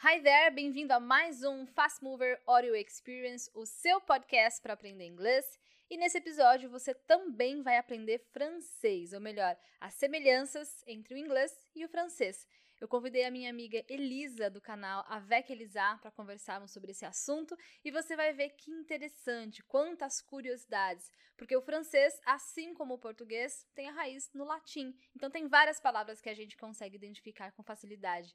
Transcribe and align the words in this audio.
Hi 0.00 0.20
there, 0.22 0.54
bem-vindo 0.54 0.92
a 0.92 1.00
mais 1.00 1.42
um 1.42 1.66
Fast 1.66 2.04
Mover 2.04 2.40
Audio 2.46 2.76
Experience, 2.76 3.50
o 3.52 3.66
seu 3.66 4.00
podcast 4.00 4.62
para 4.62 4.74
aprender 4.74 5.04
inglês. 5.04 5.58
E 5.90 5.96
nesse 5.96 6.18
episódio 6.18 6.70
você 6.70 6.94
também 6.94 7.62
vai 7.62 7.78
aprender 7.78 8.20
francês, 8.30 9.12
ou 9.12 9.20
melhor, 9.20 9.58
as 9.80 9.94
semelhanças 9.94 10.84
entre 10.86 11.14
o 11.14 11.18
inglês 11.18 11.52
e 11.74 11.84
o 11.84 11.88
francês. 11.88 12.46
Eu 12.80 12.86
convidei 12.86 13.24
a 13.24 13.30
minha 13.32 13.50
amiga 13.50 13.84
Elisa 13.88 14.48
do 14.48 14.60
canal 14.60 15.04
Avec 15.08 15.52
Elisa 15.52 15.98
para 16.00 16.12
conversarmos 16.12 16.70
sobre 16.70 16.92
esse 16.92 17.04
assunto 17.04 17.58
e 17.84 17.90
você 17.90 18.14
vai 18.14 18.32
ver 18.32 18.50
que 18.50 18.70
interessante, 18.70 19.64
quantas 19.64 20.20
curiosidades, 20.20 21.10
porque 21.36 21.56
o 21.56 21.60
francês, 21.62 22.20
assim 22.24 22.72
como 22.72 22.94
o 22.94 22.98
português, 23.00 23.66
tem 23.74 23.88
a 23.88 23.92
raiz 23.92 24.30
no 24.32 24.44
latim. 24.44 24.96
Então 25.16 25.28
tem 25.28 25.48
várias 25.48 25.80
palavras 25.80 26.20
que 26.20 26.28
a 26.28 26.34
gente 26.34 26.56
consegue 26.56 26.94
identificar 26.94 27.50
com 27.50 27.64
facilidade. 27.64 28.32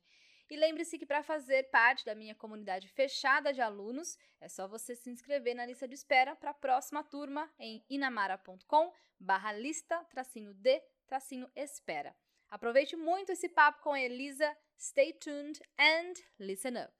E 0.49 0.57
lembre-se 0.57 0.97
que 0.97 1.05
para 1.05 1.23
fazer 1.23 1.69
parte 1.71 2.05
da 2.05 2.13
minha 2.13 2.35
comunidade 2.35 2.87
fechada 2.87 3.53
de 3.53 3.61
alunos, 3.61 4.17
é 4.39 4.47
só 4.47 4.67
você 4.67 4.95
se 4.95 5.09
inscrever 5.09 5.55
na 5.55 5.65
lista 5.65 5.87
de 5.87 5.95
espera 5.95 6.35
para 6.35 6.51
a 6.51 6.53
próxima 6.53 7.03
turma 7.03 7.49
em 7.57 7.83
inamara.com 7.89 8.91
barra 9.19 9.53
lista 9.53 9.97
tracinho 10.11 10.53
de 10.53 10.81
tracinho 11.07 11.49
espera. 11.55 12.15
Aproveite 12.49 12.95
muito 12.95 13.31
esse 13.31 13.49
papo 13.49 13.81
com 13.81 13.93
a 13.93 13.99
Elisa. 13.99 14.55
Stay 14.77 15.13
tuned 15.13 15.59
and 15.79 16.13
listen 16.39 16.77
up. 16.77 16.93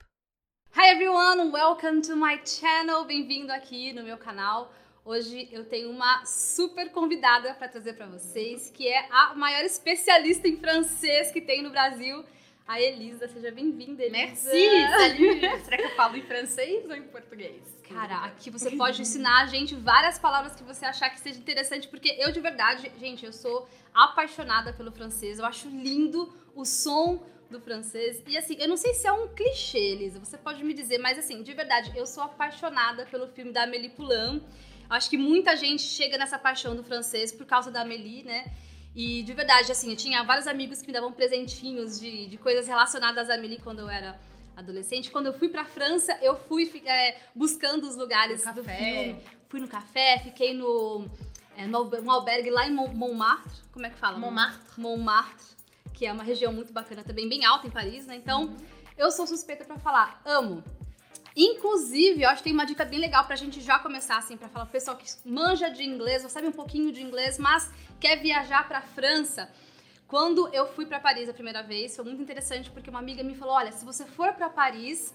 Hi 0.76 0.90
everyone, 0.90 1.52
welcome 1.52 2.02
to 2.02 2.16
my 2.16 2.42
channel. 2.44 3.04
Bem-vindo 3.06 3.52
aqui 3.52 3.94
no 3.94 4.04
meu 4.04 4.18
canal. 4.18 4.74
Hoje 5.06 5.50
eu 5.52 5.66
tenho 5.66 5.92
uma 5.92 6.26
super 6.26 6.90
convidada 6.92 7.54
para 7.56 7.68
trazer 7.68 7.94
para 7.94 8.08
vocês, 8.08 8.72
que 8.72 8.88
é 8.88 9.06
a 9.12 9.36
maior 9.36 9.64
especialista 9.66 10.48
em 10.48 10.58
francês 10.58 11.30
que 11.32 11.42
tem 11.42 11.62
no 11.62 11.70
Brasil, 11.70 12.24
a 12.68 12.82
Elisa. 12.82 13.28
Seja 13.28 13.52
bem-vinda, 13.52 14.04
Elisa. 14.04 14.18
Merci. 14.18 15.64
Será 15.64 15.78
que 15.78 15.84
eu 15.84 15.96
falo 15.96 16.18
em 16.18 16.22
francês 16.24 16.86
ou 16.86 16.96
em 16.96 17.04
português? 17.04 17.62
Cara, 17.88 18.26
aqui 18.26 18.50
você 18.50 18.72
pode 18.72 19.02
ensinar 19.02 19.44
a 19.44 19.46
gente 19.48 19.76
várias 19.76 20.18
palavras 20.18 20.56
que 20.56 20.64
você 20.64 20.86
achar 20.86 21.10
que 21.10 21.20
seja 21.20 21.38
interessante, 21.38 21.88
porque 21.88 22.16
eu 22.20 22.32
de 22.32 22.40
verdade, 22.40 22.92
gente, 23.00 23.26
eu 23.26 23.34
sou 23.34 23.68
apaixonada 23.94 24.74
pelo 24.74 24.92
francês. 24.92 25.40
Eu 25.40 25.46
acho 25.46 25.68
lindo 25.70 26.34
o 26.56 26.66
som 26.66 27.24
do 27.50 27.60
francês. 27.60 28.24
E 28.28 28.38
assim, 28.38 28.56
eu 28.60 28.68
não 28.68 28.78
sei 28.78 28.94
se 28.94 29.06
é 29.06 29.12
um 29.12 29.28
clichê, 29.28 29.78
Elisa, 29.78 30.20
você 30.20 30.38
pode 30.38 30.64
me 30.64 30.74
dizer, 30.74 30.98
mas 30.98 31.20
assim, 31.20 31.44
de 31.44 31.54
verdade, 31.54 31.92
eu 31.96 32.06
sou 32.06 32.24
apaixonada 32.24 33.06
pelo 33.06 33.28
filme 33.28 33.52
da 33.52 33.64
Amélie 33.64 33.90
Poulain. 33.90 34.42
Acho 34.90 35.10
que 35.10 35.18
muita 35.18 35.56
gente 35.56 35.82
chega 35.82 36.18
nessa 36.18 36.38
paixão 36.38 36.76
do 36.76 36.84
francês 36.84 37.32
por 37.32 37.46
causa 37.46 37.72
da 37.72 37.82
Amélie, 37.82 38.24
né? 38.24 38.52
E 38.96 39.24
de 39.24 39.34
verdade, 39.34 39.72
assim, 39.72 39.90
eu 39.90 39.98
tinha 39.98 40.24
vários 40.24 40.48
amigos 40.48 40.82
que 40.82 40.88
me 40.88 40.94
davam 40.94 41.12
presentinhos 41.12 42.00
de, 42.00 42.28
de 42.28 42.38
coisas 42.38 42.68
relacionadas 42.68 43.30
à 43.30 43.34
Amélie 43.34 43.60
quando 43.60 43.80
eu 43.80 43.90
era 43.90 44.20
adolescente. 44.56 45.10
Quando 45.12 45.28
eu 45.28 45.34
fui 45.34 45.50
pra 45.50 45.66
França, 45.66 46.18
eu 46.22 46.36
fui 46.36 46.72
é, 46.86 47.18
buscando 47.34 47.88
os 47.88 47.96
lugares 47.96 48.44
do 48.44 48.64
filme. 48.64 49.20
Fui 49.50 49.60
no 49.60 49.68
café, 49.68 50.20
fiquei 50.20 50.54
no, 50.54 51.08
é, 51.58 51.66
no, 51.66 51.86
no 51.86 52.12
albergue 52.12 52.50
lá 52.50 52.68
em 52.68 52.72
Montmartre. 52.72 53.52
Como 53.72 53.86
é 53.86 53.90
que 53.90 53.98
fala? 53.98 54.18
Montmartre. 54.18 54.62
Montmartre, 54.78 55.46
que 55.94 56.06
é 56.06 56.14
uma 56.14 56.24
região 56.24 56.54
muito 56.54 56.72
bacana 56.72 57.04
também, 57.04 57.28
bem 57.28 57.46
alta 57.46 57.68
em 57.68 57.72
Paris, 57.72 58.06
né? 58.06 58.16
Então, 58.16 58.46
uhum. 58.46 58.58
eu 58.98 59.12
sou 59.12 59.26
suspeita 59.26 59.64
para 59.66 59.78
falar. 59.78 60.22
Amo. 60.26 60.64
Inclusive, 61.36 62.22
eu 62.22 62.30
acho 62.30 62.38
que 62.38 62.44
tem 62.46 62.54
uma 62.54 62.66
dica 62.66 62.86
bem 62.86 63.00
legal 63.00 63.26
pra 63.26 63.36
gente 63.36 63.60
já 63.60 63.80
começar, 63.80 64.18
assim, 64.18 64.38
pra 64.38 64.48
falar 64.48 64.66
pro 64.66 64.74
pessoal 64.74 64.96
que 64.96 65.06
manja 65.26 65.70
de 65.70 65.84
inglês, 65.84 66.24
ou 66.24 66.30
sabe 66.30 66.48
um 66.48 66.52
pouquinho 66.52 66.92
de 66.92 67.02
inglês, 67.02 67.40
mas 67.40 67.72
quer 68.00 68.18
viajar 68.18 68.68
pra 68.68 68.82
França. 68.82 69.50
Quando 70.08 70.48
eu 70.54 70.68
fui 70.68 70.86
para 70.86 71.00
Paris 71.00 71.28
a 71.28 71.34
primeira 71.34 71.64
vez, 71.64 71.96
foi 71.96 72.06
muito 72.06 72.22
interessante 72.22 72.70
porque 72.70 72.90
uma 72.90 73.00
amiga 73.00 73.24
me 73.24 73.34
falou: 73.34 73.56
olha, 73.56 73.72
se 73.72 73.84
você 73.84 74.06
for 74.06 74.32
para 74.34 74.48
Paris, 74.48 75.12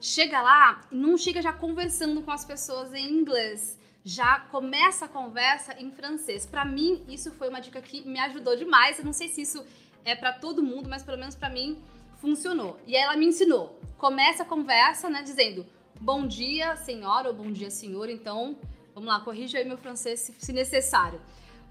chega 0.00 0.42
lá 0.42 0.80
não 0.90 1.16
chega 1.16 1.40
já 1.40 1.52
conversando 1.52 2.20
com 2.22 2.32
as 2.32 2.44
pessoas 2.44 2.92
em 2.92 3.08
inglês. 3.08 3.78
Já 4.04 4.40
começa 4.40 5.04
a 5.04 5.08
conversa 5.08 5.74
em 5.78 5.90
francês. 5.92 6.46
Para 6.46 6.64
mim, 6.64 7.04
isso 7.06 7.30
foi 7.32 7.48
uma 7.48 7.60
dica 7.60 7.80
que 7.80 8.00
me 8.00 8.18
ajudou 8.18 8.56
demais. 8.56 8.98
Eu 8.98 9.04
não 9.04 9.12
sei 9.12 9.28
se 9.28 9.42
isso 9.42 9.64
é 10.04 10.16
para 10.16 10.32
todo 10.32 10.62
mundo, 10.62 10.88
mas 10.88 11.02
pelo 11.04 11.18
menos 11.18 11.36
para 11.36 11.50
mim 11.50 11.80
funcionou. 12.20 12.78
E 12.86 12.96
aí 12.96 13.02
ela 13.02 13.16
me 13.16 13.26
ensinou. 13.26 13.80
Começa 13.98 14.42
a 14.42 14.46
conversa, 14.46 15.08
né, 15.08 15.22
dizendo 15.22 15.66
bom 16.00 16.26
dia, 16.26 16.76
senhora, 16.76 17.28
ou 17.28 17.34
bom 17.34 17.50
dia, 17.50 17.70
senhor. 17.70 18.08
Então, 18.08 18.56
vamos 18.94 19.08
lá, 19.08 19.20
corrija 19.20 19.58
aí 19.58 19.64
meu 19.64 19.76
francês 19.76 20.20
se, 20.20 20.34
se 20.38 20.52
necessário. 20.52 21.20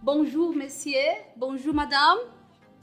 Bonjour, 0.01 0.55
monsieur. 0.55 1.23
Bonjour, 1.35 1.73
madame. 1.73 2.21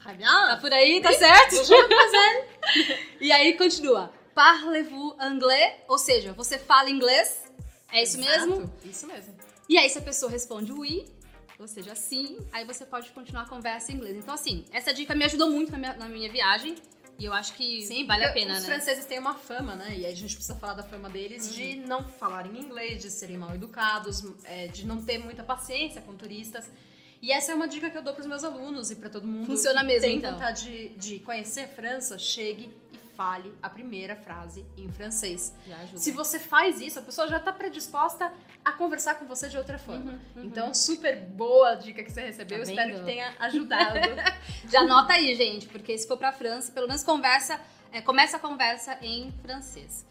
Tá 0.03 0.59
por 0.61 0.73
aí, 0.73 1.01
tá 1.01 1.13
certo? 1.13 1.57
e 3.21 3.33
aí 3.33 3.57
continua. 3.57 4.13
Parlez-vous 4.35 5.17
anglais? 5.19 5.75
Ou 5.89 5.99
seja, 5.99 6.33
você 6.33 6.59
fala 6.59 6.91
inglês? 6.91 7.43
É 7.91 8.03
isso 8.03 8.21
Exato, 8.21 8.47
mesmo? 8.49 8.73
Isso 8.85 9.07
mesmo. 9.07 9.35
E 9.69 9.79
aí, 9.79 9.89
se 9.89 9.99
a 9.99 10.03
pessoa 10.03 10.31
responde 10.31 10.73
oui, 10.73 11.07
ou 11.59 11.67
seja, 11.67 11.95
sim, 11.95 12.39
aí 12.53 12.65
você 12.65 12.85
pode 12.85 13.11
continuar 13.11 13.43
a 13.43 13.49
conversa 13.49 13.91
em 13.91 13.97
inglês. 13.97 14.17
Então, 14.17 14.35
assim, 14.35 14.65
essa 14.71 14.93
dica 14.93 15.15
me 15.15 15.25
ajudou 15.25 15.51
muito 15.51 15.73
na 15.73 15.79
minha, 15.79 15.95
na 15.95 16.09
minha 16.09 16.31
viagem. 16.31 16.77
E 17.19 17.25
eu 17.25 17.33
acho 17.33 17.55
que 17.55 17.83
Sim, 17.83 18.07
vale 18.07 18.25
a 18.25 18.33
pena, 18.33 18.53
os 18.53 18.53
né? 18.53 18.61
Os 18.61 18.67
franceses 18.67 19.05
têm 19.07 19.19
uma 19.19 19.35
fama, 19.35 19.75
né? 19.75 19.97
E 19.97 20.07
a 20.07 20.15
gente 20.15 20.35
precisa 20.35 20.55
falar 20.57 20.75
da 20.75 20.83
fama 20.83 21.09
deles 21.09 21.47
uhum. 21.47 21.53
de 21.53 21.77
não 21.77 22.05
falarem 22.05 22.59
inglês, 22.59 23.03
de 23.03 23.11
serem 23.11 23.39
mal 23.39 23.55
educados, 23.55 24.23
é, 24.45 24.67
de 24.67 24.87
não 24.87 25.03
ter 25.03 25.19
muita 25.19 25.43
paciência 25.43 26.03
com 26.03 26.15
turistas. 26.15 26.71
E 27.23 27.33
essa 27.33 27.53
é 27.53 27.55
uma 27.55 27.67
dica 27.67 27.89
que 27.89 27.97
eu 27.97 28.03
dou 28.03 28.13
para 28.13 28.21
os 28.21 28.27
meus 28.27 28.45
alunos 28.45 28.91
e 28.91 28.97
para 28.97 29.09
todo 29.09 29.27
mundo 29.27 29.47
Funciona 29.47 29.83
mesmo, 29.83 30.03
tem 30.03 30.19
então. 30.19 30.33
vontade 30.33 30.65
de, 30.65 30.89
de 30.91 31.19
conhecer 31.21 31.63
a 31.63 31.69
França, 31.69 32.19
chegue 32.19 32.71
fale 33.17 33.53
a 33.63 33.71
primeira 33.71 34.15
frase 34.15 34.65
em 34.77 34.91
francês. 34.93 35.55
Se 35.95 36.13
você 36.13 36.39
faz 36.39 36.81
isso, 36.81 36.99
a 36.99 37.03
pessoa 37.03 37.27
já 37.27 37.39
está 37.39 37.53
predisposta 37.53 38.33
a 38.65 38.73
conversar 38.73 39.15
com 39.15 39.27
você 39.27 39.49
de 39.49 39.57
outra 39.57 39.79
forma. 39.79 40.13
Uhum, 40.13 40.21
uhum. 40.37 40.45
Então, 40.45 40.75
super 40.75 41.17
boa 41.17 41.75
dica 41.75 42.05
que 42.05 42.13
você 42.13 42.21
recebeu. 42.21 42.59
Tá 42.59 42.65
Espero 42.71 42.99
que 42.99 43.05
tenha 43.05 43.35
ajudado. 43.39 43.99
já 44.71 44.81
anota 44.81 45.15
aí, 45.15 45.35
gente, 45.35 45.67
porque 45.67 45.97
se 45.97 46.07
for 46.07 46.19
para 46.19 46.33
França, 46.33 46.71
pelo 46.71 46.87
menos 46.87 47.03
conversa, 47.03 47.59
é, 47.91 48.03
começa 48.03 48.37
a 48.37 48.41
conversa 48.41 48.99
em 49.01 49.33
francês. 49.43 50.05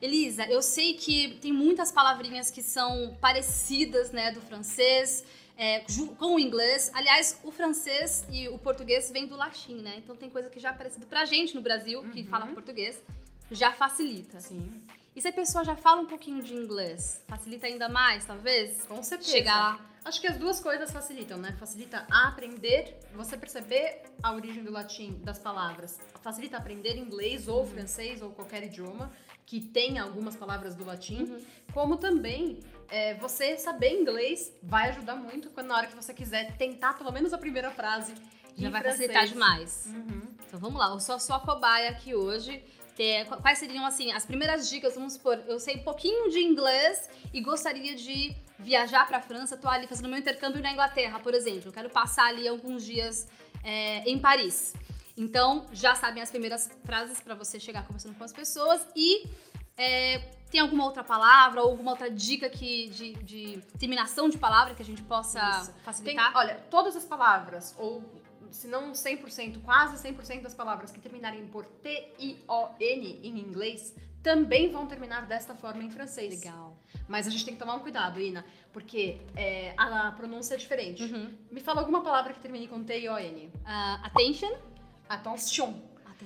Elisa, 0.00 0.44
eu 0.44 0.62
sei 0.62 0.94
que 0.94 1.38
tem 1.40 1.52
muitas 1.52 1.90
palavrinhas 1.92 2.50
que 2.50 2.62
são 2.62 3.16
parecidas, 3.20 4.10
né, 4.10 4.30
do 4.30 4.40
francês 4.40 5.24
é, 5.56 5.84
com 6.18 6.34
o 6.34 6.38
inglês. 6.40 6.90
Aliás, 6.94 7.40
o 7.42 7.50
francês 7.50 8.26
e 8.30 8.48
o 8.48 8.58
português 8.58 9.10
vêm 9.10 9.26
do 9.26 9.36
latim, 9.36 9.76
né? 9.76 9.94
Então 9.98 10.14
tem 10.14 10.28
coisa 10.28 10.50
que 10.50 10.60
já 10.60 10.70
é 10.70 10.72
parecido 10.72 11.06
pra 11.06 11.24
gente 11.24 11.54
no 11.54 11.62
Brasil, 11.62 12.02
que 12.10 12.20
uhum. 12.20 12.26
fala 12.26 12.46
português, 12.48 13.02
já 13.50 13.72
facilita. 13.72 14.40
Sim. 14.40 14.82
E 15.14 15.20
se 15.20 15.28
a 15.28 15.32
pessoa 15.32 15.64
já 15.64 15.74
fala 15.74 16.02
um 16.02 16.06
pouquinho 16.06 16.42
de 16.42 16.54
inglês, 16.54 17.22
facilita 17.26 17.66
ainda 17.66 17.88
mais, 17.88 18.24
talvez? 18.26 18.82
Com 18.82 19.02
certeza. 19.02 19.30
Chegar 19.30 19.56
lá. 19.56 19.90
Acho 20.04 20.20
que 20.20 20.26
as 20.28 20.36
duas 20.36 20.60
coisas 20.60 20.92
facilitam, 20.92 21.38
né? 21.38 21.56
Facilita 21.58 22.06
aprender, 22.10 22.96
você 23.14 23.36
perceber 23.36 24.02
a 24.22 24.32
origem 24.32 24.62
do 24.62 24.70
latim 24.70 25.18
das 25.24 25.38
palavras. 25.38 25.98
Facilita 26.22 26.58
aprender 26.58 26.96
inglês 26.96 27.48
ou 27.48 27.62
uhum. 27.62 27.66
francês 27.66 28.20
ou 28.22 28.30
qualquer 28.30 28.62
idioma 28.62 29.10
que 29.46 29.60
tenha 29.60 30.02
algumas 30.02 30.36
palavras 30.36 30.74
do 30.74 30.84
latim, 30.84 31.22
uhum. 31.22 31.44
como 31.72 31.96
também 31.96 32.60
é, 32.90 33.14
você 33.14 33.56
saber 33.58 34.00
inglês 34.00 34.52
vai 34.62 34.90
ajudar 34.90 35.16
muito 35.16 35.50
quando 35.50 35.68
na 35.68 35.76
hora 35.76 35.86
que 35.86 35.96
você 35.96 36.14
quiser 36.14 36.56
tentar 36.56 36.94
pelo 36.94 37.12
menos 37.12 37.32
a 37.32 37.38
primeira 37.38 37.70
frase. 37.70 38.14
Já 38.56 38.70
vai 38.70 38.80
francês. 38.80 39.10
facilitar 39.10 39.26
demais. 39.26 39.86
Uhum. 39.86 40.22
Então 40.46 40.58
vamos 40.58 40.78
lá, 40.78 40.88
eu 40.88 41.00
sou 41.00 41.16
a 41.16 41.18
sua 41.18 41.40
cobaia 41.40 41.90
aqui 41.90 42.14
hoje. 42.14 42.62
Quais 43.42 43.58
seriam, 43.58 43.84
assim, 43.84 44.10
as 44.12 44.24
primeiras 44.24 44.70
dicas? 44.70 44.94
Vamos 44.94 45.14
supor, 45.14 45.42
eu 45.46 45.60
sei 45.60 45.76
um 45.76 45.82
pouquinho 45.82 46.30
de 46.30 46.38
inglês 46.38 47.10
e 47.30 47.42
gostaria 47.42 47.94
de 47.94 48.34
viajar 48.58 49.06
para 49.06 49.18
a 49.18 49.20
França. 49.20 49.54
Estou 49.54 49.70
ali 49.70 49.86
fazendo 49.86 50.08
meu 50.08 50.18
intercâmbio 50.18 50.62
na 50.62 50.72
Inglaterra, 50.72 51.20
por 51.20 51.34
exemplo. 51.34 51.68
Eu 51.68 51.72
quero 51.72 51.90
passar 51.90 52.28
ali 52.28 52.48
alguns 52.48 52.82
dias 52.82 53.28
é, 53.62 53.98
em 54.08 54.18
Paris. 54.18 54.72
Então, 55.14 55.66
já 55.72 55.94
sabem 55.94 56.22
as 56.22 56.30
primeiras 56.30 56.70
frases 56.84 57.20
para 57.20 57.34
você 57.34 57.60
chegar 57.60 57.86
conversando 57.86 58.14
com 58.16 58.24
as 58.24 58.32
pessoas 58.32 58.80
e 58.96 59.28
é, 59.76 60.18
tem 60.50 60.60
alguma 60.60 60.84
outra 60.84 61.04
palavra 61.04 61.62
ou 61.62 61.70
alguma 61.70 61.90
outra 61.92 62.10
dica 62.10 62.48
que, 62.48 62.88
de, 62.90 63.12
de 63.14 63.62
terminação 63.78 64.28
de 64.28 64.38
palavra 64.38 64.74
que 64.74 64.82
a 64.82 64.84
gente 64.84 65.02
possa 65.02 65.40
Isso. 65.60 65.74
facilitar? 65.84 66.32
Tem, 66.32 66.36
olha, 66.36 66.54
todas 66.70 66.96
as 66.96 67.04
palavras, 67.04 67.74
ou 67.78 68.02
se 68.50 68.66
não 68.66 68.92
100%, 68.92 69.60
quase 69.62 70.08
100% 70.08 70.42
das 70.42 70.54
palavras 70.54 70.90
que 70.90 71.00
terminarem 71.00 71.46
por 71.48 71.64
T-I-O-N 71.66 73.20
em 73.22 73.38
inglês, 73.38 73.94
também 74.22 74.72
vão 74.72 74.86
terminar 74.86 75.26
desta 75.26 75.54
forma 75.54 75.82
em 75.84 75.90
francês. 75.90 76.42
Legal. 76.42 76.76
Mas 77.06 77.26
a 77.26 77.30
gente 77.30 77.44
tem 77.44 77.54
que 77.54 77.60
tomar 77.60 77.74
um 77.74 77.80
cuidado, 77.80 78.20
Ina, 78.20 78.44
porque 78.72 79.20
é, 79.36 79.72
a, 79.76 80.10
pronúncia 80.12 80.54
é 80.54 80.56
diferente. 80.56 81.04
Uhum. 81.04 81.32
Me 81.50 81.60
fala 81.60 81.80
alguma 81.80 82.02
palavra 82.02 82.32
que 82.32 82.40
termine 82.40 82.66
com 82.66 82.82
T-I-O-N. 82.82 83.46
Uh, 83.46 84.06
attention. 84.06 84.52
Attention. 85.08 85.74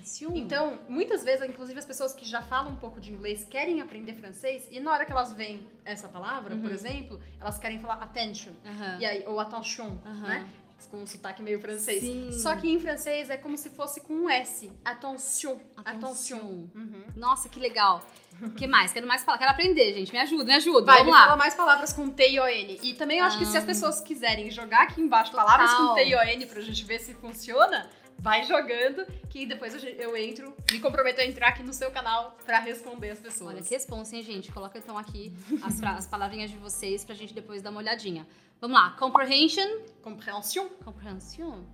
Atenção. 0.00 0.36
Então, 0.36 0.78
muitas 0.88 1.22
vezes, 1.22 1.48
inclusive 1.48 1.78
as 1.78 1.84
pessoas 1.84 2.12
que 2.12 2.24
já 2.24 2.42
falam 2.42 2.72
um 2.72 2.76
pouco 2.76 3.00
de 3.00 3.12
inglês 3.12 3.44
querem 3.44 3.80
aprender 3.80 4.14
francês 4.14 4.66
e 4.70 4.80
na 4.80 4.92
hora 4.92 5.04
que 5.04 5.12
elas 5.12 5.32
veem 5.32 5.66
essa 5.84 6.08
palavra, 6.08 6.54
uhum. 6.54 6.62
por 6.62 6.70
exemplo, 6.70 7.20
elas 7.40 7.58
querem 7.58 7.78
falar 7.78 7.94
attention, 7.94 8.52
uhum. 8.64 8.98
e 9.00 9.04
aí, 9.04 9.24
ou 9.26 9.38
attention, 9.38 9.98
uhum. 10.04 10.20
né? 10.22 10.48
com 10.90 10.98
um 10.98 11.06
sotaque 11.06 11.42
meio 11.42 11.60
francês. 11.60 12.00
Sim. 12.00 12.32
Só 12.32 12.56
que 12.56 12.68
em 12.68 12.80
francês 12.80 13.30
é 13.30 13.36
como 13.36 13.56
se 13.56 13.70
fosse 13.70 14.00
com 14.00 14.14
um 14.14 14.30
S. 14.30 14.72
Attention. 14.84 15.58
Attention. 15.84 16.68
Uhum. 16.74 17.04
Nossa, 17.16 17.48
que 17.48 17.60
legal. 17.60 18.04
O 18.42 18.50
que 18.50 18.66
mais? 18.66 18.92
Quero 18.92 19.06
mais 19.06 19.22
falar. 19.22 19.38
Quero 19.38 19.50
aprender, 19.50 19.92
gente. 19.94 20.12
Me 20.12 20.18
ajuda, 20.18 20.44
me 20.44 20.54
ajuda. 20.54 20.86
Vai, 20.86 20.98
Vamos 20.98 21.12
me 21.12 21.18
lá. 21.18 21.24
fala 21.26 21.36
mais 21.36 21.54
palavras 21.54 21.92
com 21.92 22.08
T 22.08 22.30
e 22.30 22.40
O-N. 22.40 22.80
E 22.82 22.94
também 22.94 23.18
eu 23.18 23.24
acho 23.24 23.38
que 23.38 23.44
se 23.44 23.56
as 23.56 23.64
Ah. 23.64 23.66
pessoas 23.66 24.00
quiserem 24.00 24.50
jogar 24.50 24.84
aqui 24.84 25.00
embaixo 25.00 25.30
Total. 25.30 25.46
palavras 25.46 25.74
com 25.74 25.94
T 25.94 26.06
e 26.06 26.14
O-N 26.14 26.46
pra 26.46 26.60
gente 26.60 26.84
ver 26.84 26.98
se 27.00 27.14
funciona, 27.14 27.88
vai 28.20 28.44
jogando, 28.44 29.06
que 29.28 29.46
depois 29.46 29.74
eu, 29.74 29.90
eu 29.90 30.16
entro, 30.16 30.54
me 30.70 30.78
comprometo 30.78 31.20
a 31.20 31.24
entrar 31.24 31.48
aqui 31.48 31.62
no 31.62 31.72
seu 31.72 31.90
canal 31.90 32.36
pra 32.44 32.58
responder 32.58 33.10
as 33.10 33.18
pessoas. 33.18 33.54
Olha, 33.54 33.62
que 33.62 33.70
responsa, 33.70 34.14
hein, 34.16 34.22
gente? 34.22 34.52
Coloca 34.52 34.78
então 34.78 34.96
aqui 34.96 35.32
as, 35.62 35.82
as 35.82 36.06
palavrinhas 36.06 36.50
de 36.50 36.56
vocês 36.56 37.04
pra 37.04 37.14
gente 37.14 37.32
depois 37.34 37.62
dar 37.62 37.70
uma 37.70 37.80
olhadinha. 37.80 38.26
Vamos 38.60 38.76
lá. 38.76 38.90
Comprehension. 38.98 39.80
Compréhension, 40.02 40.68
Comprehension. 40.84 41.64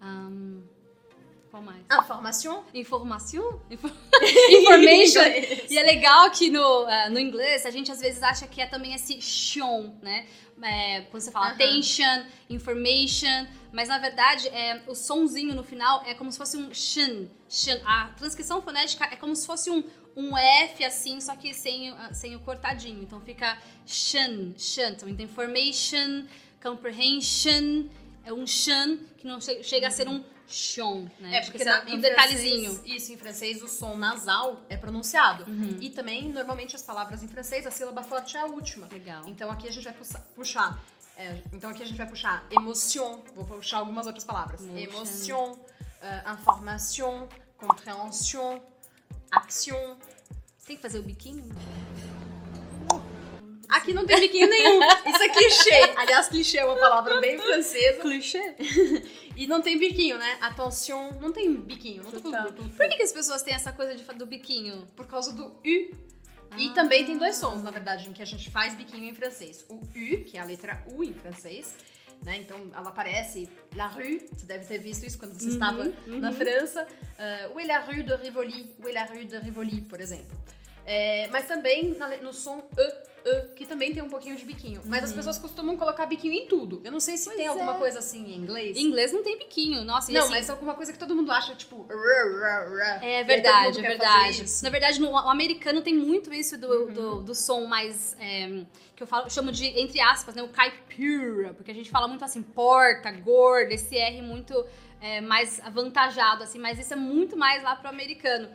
Ahn, 0.00 0.62
qual 1.52 1.62
mais? 1.62 1.82
information, 2.02 2.64
Informação? 2.74 3.60
Info- 3.70 3.90
Information. 4.50 5.20
E 5.70 5.78
é 5.78 5.82
legal 5.82 6.30
que 6.30 6.48
no, 6.50 6.86
ah, 6.86 7.10
no 7.10 7.18
inglês 7.20 7.64
a 7.66 7.70
gente 7.70 7.92
às 7.92 8.00
vezes 8.00 8.22
acha 8.22 8.46
que 8.48 8.60
é 8.60 8.66
também 8.66 8.94
esse 8.94 9.20
shon, 9.20 9.94
né? 10.02 10.26
É, 10.62 11.02
quando 11.10 11.22
você 11.22 11.30
fala 11.30 11.46
Aham. 11.46 11.54
attention, 11.54 12.24
information, 12.48 13.46
mas 13.72 13.88
na 13.88 13.98
verdade 13.98 14.48
é, 14.48 14.80
o 14.86 14.94
sonzinho 14.94 15.54
no 15.54 15.62
final 15.64 16.02
é 16.06 16.14
como 16.14 16.30
se 16.32 16.38
fosse 16.38 16.56
um 16.56 16.72
shin. 16.72 17.28
shin. 17.48 17.80
A 17.84 18.08
transcrição 18.16 18.62
fonética 18.62 19.04
é 19.12 19.16
como 19.16 19.34
se 19.36 19.44
fosse 19.46 19.68
um, 19.70 19.82
um 20.16 20.36
F 20.38 20.84
assim, 20.84 21.20
só 21.20 21.34
que 21.36 21.52
sem, 21.52 21.90
ah, 21.90 22.14
sem 22.14 22.34
o 22.36 22.40
cortadinho. 22.40 23.02
Então 23.02 23.20
fica 23.20 23.58
shin, 23.84 24.54
shin. 24.56 24.90
Então 24.92 25.08
information, 25.08 26.26
comprehension, 26.62 27.88
é 28.24 28.32
um 28.32 28.46
shan 28.46 28.98
que 29.18 29.26
não 29.26 29.40
che- 29.40 29.62
chega 29.62 29.88
a 29.88 29.90
ser 29.90 30.08
um 30.08 30.22
shon, 30.48 31.08
né? 31.20 31.36
É, 31.36 31.40
que 31.40 31.50
porque 31.50 31.62
esse 31.62 31.84
na, 31.84 31.94
um 31.94 31.98
detalhezinho. 32.00 32.72
francês- 32.74 33.02
isso, 33.02 33.12
em 33.12 33.16
francês 33.16 33.62
o 33.62 33.68
som 33.68 33.96
nasal 33.96 34.60
é 34.68 34.76
pronunciado. 34.76 35.44
Uhum. 35.50 35.78
E 35.80 35.90
também, 35.90 36.28
normalmente, 36.32 36.76
as 36.76 36.82
palavras 36.82 37.22
em 37.22 37.28
francês, 37.28 37.66
a 37.66 37.70
sílaba 37.70 38.02
forte 38.02 38.36
é 38.36 38.40
a 38.40 38.46
última. 38.46 38.86
Legal. 38.92 39.22
Então 39.26 39.50
aqui 39.50 39.68
a 39.68 39.72
gente 39.72 39.84
vai 39.84 39.94
puxa- 39.94 40.18
puxar. 40.34 40.82
é, 41.16 41.42
então 41.52 41.70
aqui 41.70 41.82
a 41.82 41.86
gente 41.86 41.96
vai 41.96 42.06
puxar 42.08 42.44
emotion. 42.50 43.22
Vou 43.34 43.44
puxar 43.44 43.78
algumas 43.78 44.06
outras 44.06 44.24
palavras. 44.24 44.60
Emotion. 44.76 45.56
Euh, 46.02 46.32
information, 46.32 47.28
compréhension, 47.56 48.60
action. 49.30 49.96
Tem 50.66 50.76
que 50.76 50.82
fazer 50.82 50.98
o 50.98 51.02
biquinho? 51.02 51.44
Aqui 53.72 53.92
não 53.94 54.04
tem 54.06 54.20
biquinho 54.20 54.48
nenhum. 54.48 54.80
Isso 55.06 55.22
é 55.22 55.28
clichê. 55.28 55.92
Aliás, 55.96 56.28
clichê 56.28 56.58
é 56.58 56.64
uma 56.64 56.76
palavra 56.76 57.20
bem 57.20 57.38
francesa. 57.38 58.00
Clichê. 58.00 58.54
E 59.34 59.46
não 59.46 59.62
tem 59.62 59.78
biquinho, 59.78 60.18
né? 60.18 60.36
Attention, 60.42 61.12
não 61.18 61.32
tem 61.32 61.54
biquinho. 61.54 62.02
Não 62.02 62.10
falando 62.20 62.68
Por 62.76 62.86
que, 62.86 62.96
que 62.96 63.02
as 63.02 63.12
pessoas 63.12 63.42
têm 63.42 63.54
essa 63.54 63.72
coisa 63.72 63.94
de, 63.94 64.04
do 64.04 64.26
biquinho? 64.26 64.86
por 64.94 65.06
causa 65.06 65.32
do 65.32 65.46
U. 65.46 65.56
E 65.64 65.94
Ah. 66.68 66.72
também 66.74 67.02
tem 67.06 67.16
dois 67.16 67.36
sons, 67.36 67.62
na 67.62 67.70
verdade, 67.70 68.06
em 68.10 68.12
que 68.12 68.20
a 68.20 68.26
gente 68.26 68.50
faz 68.50 68.74
biquinho 68.74 69.04
em 69.06 69.14
francês. 69.14 69.64
O 69.70 69.76
U, 69.76 70.24
que 70.26 70.36
é 70.36 70.40
a 70.40 70.44
letra 70.44 70.84
U 70.92 71.02
em 71.02 71.14
francês, 71.14 71.74
né? 72.22 72.36
Então 72.36 72.58
ela 72.74 72.90
aparece 72.90 73.48
la 73.74 73.86
rue, 73.86 74.20
você 74.30 74.44
deve 74.44 74.66
ter 74.66 74.78
visto 74.78 75.06
isso 75.06 75.18
quando 75.18 75.32
você 75.32 75.46
Uhum, 75.46 75.52
estava 75.54 75.82
uhum. 75.84 76.20
na 76.20 76.30
França. 76.30 76.86
Uh, 77.18 77.54
où 77.54 77.58
est 77.60 77.66
la 77.66 77.78
rue 77.80 78.02
de 78.02 78.14
Rivoli? 78.14 78.76
Où 78.80 78.86
est 78.86 78.92
la 78.92 79.04
rue 79.06 79.24
de 79.24 79.38
Rivoli, 79.38 79.80
por 79.80 79.98
exemplo. 79.98 80.36
É, 80.84 81.26
mas 81.28 81.46
também 81.46 81.94
na 81.96 82.08
no 82.18 82.34
som 82.34 82.62
E, 82.76 83.11
Que 83.56 83.66
também 83.66 83.92
tem 83.94 84.02
um 84.02 84.08
pouquinho 84.08 84.36
de 84.36 84.44
biquinho. 84.44 84.80
Mas 84.84 85.04
as 85.04 85.12
pessoas 85.12 85.38
costumam 85.38 85.76
colocar 85.76 86.06
biquinho 86.06 86.32
em 86.34 86.46
tudo. 86.46 86.80
Eu 86.84 86.90
não 86.90 87.00
sei 87.00 87.16
se 87.16 87.26
Pois 87.26 87.36
tem 87.36 87.46
alguma 87.46 87.74
é. 87.74 87.78
coisa 87.78 87.98
assim 88.00 88.24
em 88.32 88.36
inglês. 88.36 88.76
Em 88.76 88.86
inglês 88.86 89.12
não 89.12 89.22
tem 89.22 89.38
biquinho. 89.38 89.84
Nossa, 89.84 90.10
e 90.10 90.14
Não, 90.14 90.22
assim, 90.22 90.30
mas 90.30 90.50
alguma 90.50 90.74
coisa 90.74 90.92
que 90.92 90.98
todo 90.98 91.14
mundo 91.14 91.30
acha, 91.30 91.54
tipo... 91.54 91.86
É 93.02 93.24
verdade, 93.24 93.78
é 93.78 93.82
verdade. 93.82 94.44
Na 94.62 94.70
verdade, 94.70 95.00
no, 95.00 95.10
o 95.10 95.16
americano 95.28 95.82
tem 95.82 95.94
muito 95.94 96.32
isso 96.32 96.58
do, 96.58 96.68
Uhum. 96.72 96.92
do, 96.92 97.22
do 97.22 97.34
som 97.34 97.64
mais. 97.66 98.16
é, 98.18 98.64
que 98.96 99.02
eu 99.02 99.06
falo, 99.06 99.30
chamo 99.30 99.50
de, 99.52 99.66
entre 99.66 100.00
aspas, 100.00 100.34
né? 100.34 100.42
O 100.42 100.48
caipira. 100.48 101.54
Porque 101.54 101.70
a 101.70 101.74
gente 101.74 101.90
fala 101.90 102.08
muito 102.08 102.24
assim, 102.24 102.42
porta, 102.42 103.10
gorda, 103.12 103.72
esse 103.72 103.96
R 103.96 104.20
muito 104.22 104.64
é, 105.00 105.20
mais 105.20 105.60
avantajado, 105.60 106.42
assim. 106.42 106.58
Mas 106.58 106.78
isso 106.78 106.92
é 106.92 106.96
muito 106.96 107.36
mais 107.36 107.62
lá 107.62 107.76
pro 107.76 107.88
americano. 107.88 108.48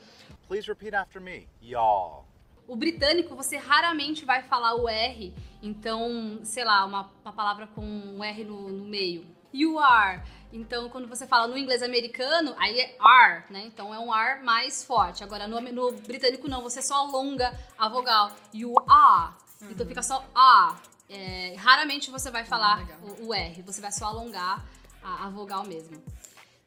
Please 0.47 0.67
repeat 0.67 0.93
after 0.95 1.21
me. 1.21 1.47
Y'all. 1.61 2.26
O 2.67 2.75
britânico, 2.75 3.35
você 3.35 3.55
raramente 3.57 4.25
vai 4.25 4.43
falar 4.43 4.75
o 4.75 4.89
R, 4.89 5.33
então, 5.61 6.39
sei 6.43 6.65
lá, 6.65 6.83
uma, 6.85 7.09
uma 7.23 7.33
palavra 7.33 7.65
com 7.67 7.81
um 7.81 8.23
R 8.23 8.43
no, 8.43 8.69
no 8.69 8.85
meio. 8.85 9.25
You 9.53 9.79
are. 9.79 10.21
Então, 10.51 10.89
quando 10.89 11.07
você 11.07 11.25
fala 11.25 11.47
no 11.47 11.57
inglês 11.57 11.81
americano, 11.81 12.53
aí 12.57 12.79
é 12.79 12.95
are, 12.99 13.43
né? 13.49 13.63
Então 13.65 13.93
é 13.93 13.99
um 13.99 14.13
R 14.13 14.43
mais 14.43 14.83
forte. 14.83 15.23
Agora, 15.23 15.47
no, 15.47 15.59
no 15.61 15.91
britânico, 15.93 16.47
não, 16.47 16.61
você 16.61 16.81
só 16.81 16.95
alonga 16.95 17.57
a 17.77 17.87
vogal. 17.89 18.31
You 18.53 18.73
are. 18.87 19.33
Então 19.69 19.85
fica 19.85 20.03
só 20.03 20.23
A. 20.35 20.77
É, 21.09 21.55
raramente 21.57 22.11
você 22.11 22.29
vai 22.29 22.43
falar 22.43 22.79
legal. 22.79 22.97
o, 23.01 23.27
o 23.27 23.33
R, 23.33 23.61
você 23.61 23.79
vai 23.79 23.91
só 23.91 24.05
alongar 24.07 24.63
a, 25.01 25.25
a 25.25 25.29
vogal 25.29 25.65
mesmo. 25.65 26.01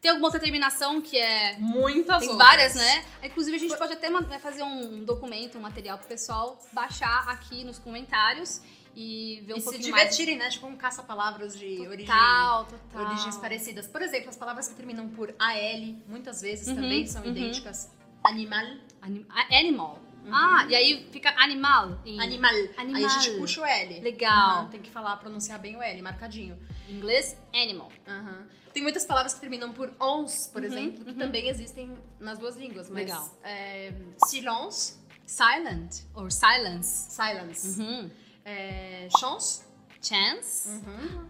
Tem 0.00 0.10
alguma 0.10 0.28
outra 0.28 0.40
terminação 0.40 1.00
que 1.00 1.16
é 1.18 1.56
Muitas 1.58 2.20
tem 2.20 2.28
outras. 2.30 2.48
várias, 2.48 2.74
né? 2.74 3.04
Inclusive, 3.22 3.56
a 3.56 3.60
gente 3.60 3.76
pode 3.76 3.92
até 3.92 4.08
fazer 4.38 4.62
um 4.62 5.04
documento, 5.04 5.58
um 5.58 5.60
material 5.60 5.98
pro 5.98 6.08
pessoal 6.08 6.58
baixar 6.72 7.28
aqui 7.28 7.64
nos 7.64 7.78
comentários 7.78 8.62
e 8.96 9.42
ver 9.46 9.52
um 9.54 9.56
E 9.56 9.60
se 9.60 9.64
pouquinho 9.64 9.84
divertirem, 9.84 10.36
né? 10.38 10.48
Tipo 10.48 10.66
um 10.68 10.76
caça-palavras 10.76 11.56
de 11.58 11.76
mais. 11.80 11.90
origem, 11.90 12.06
Total, 12.06 12.64
total. 12.64 13.06
origens 13.06 13.36
parecidas. 13.36 13.86
Por 13.86 14.00
exemplo, 14.00 14.30
as 14.30 14.36
palavras 14.36 14.68
que 14.68 14.74
terminam 14.74 15.06
por 15.10 15.34
AL, 15.38 15.94
muitas 16.08 16.40
vezes 16.40 16.68
Uhum, 16.68 16.76
também 16.76 17.06
são 17.06 17.22
uhum. 17.22 17.28
idênticas. 17.30 17.90
Animal, 18.24 18.64
Anim- 19.02 19.26
animal. 19.50 19.98
Ah, 20.32 20.66
e 20.68 20.74
aí 20.74 21.08
fica 21.10 21.30
animal. 21.42 21.98
Em 22.04 22.20
animal. 22.20 22.50
Aí 22.52 22.70
a 22.76 22.80
Animal. 22.82 23.08
gente 23.20 23.38
puxa 23.38 23.62
o 23.62 23.64
L. 23.64 24.00
Legal. 24.00 24.60
Aham, 24.60 24.68
tem 24.68 24.80
que 24.80 24.90
falar, 24.90 25.16
pronunciar 25.16 25.58
bem 25.58 25.76
o 25.76 25.82
L, 25.82 26.02
marcadinho. 26.02 26.58
Em 26.90 26.96
inglês, 26.96 27.36
animal. 27.54 27.90
Aham. 28.06 28.46
Tem 28.72 28.82
muitas 28.82 29.04
palavras 29.04 29.34
que 29.34 29.40
terminam 29.40 29.72
por 29.72 29.92
ons, 30.00 30.46
por 30.48 30.62
Uhum, 30.62 30.68
exemplo, 30.68 31.04
que 31.04 31.10
uhum. 31.10 31.18
também 31.18 31.48
existem 31.48 31.96
nas 32.20 32.38
duas 32.38 32.56
línguas. 32.56 32.88
Mas, 32.88 33.06
Legal. 33.06 33.28
É, 33.42 33.92
silence, 34.26 34.98
Silent, 35.26 36.02
or 36.14 36.30
silence. 36.32 37.10
silence. 37.12 37.80
Uhum. 37.80 38.10
É, 38.44 39.08
chance. 39.18 39.62
Chance. 40.02 40.68
Uhum. 40.68 41.26